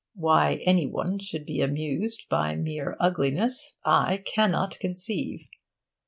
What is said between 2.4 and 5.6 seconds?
mere ugliness I cannot conceive.